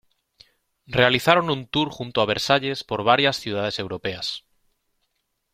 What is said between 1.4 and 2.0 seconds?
un tour